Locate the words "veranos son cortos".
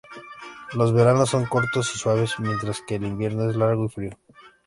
0.95-1.91